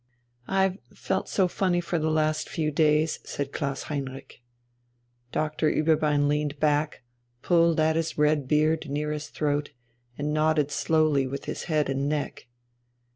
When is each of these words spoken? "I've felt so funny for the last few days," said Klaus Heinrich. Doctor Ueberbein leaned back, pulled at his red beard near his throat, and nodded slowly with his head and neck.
"I've 0.47 0.79
felt 0.95 1.29
so 1.29 1.47
funny 1.47 1.79
for 1.79 1.99
the 1.99 2.09
last 2.09 2.49
few 2.49 2.71
days," 2.71 3.19
said 3.23 3.51
Klaus 3.51 3.83
Heinrich. 3.83 4.41
Doctor 5.31 5.69
Ueberbein 5.71 6.27
leaned 6.27 6.59
back, 6.59 7.03
pulled 7.43 7.79
at 7.79 7.95
his 7.95 8.17
red 8.17 8.47
beard 8.47 8.89
near 8.89 9.11
his 9.11 9.27
throat, 9.29 9.69
and 10.17 10.33
nodded 10.33 10.71
slowly 10.71 11.27
with 11.27 11.45
his 11.45 11.65
head 11.65 11.87
and 11.87 12.09
neck. 12.09 12.47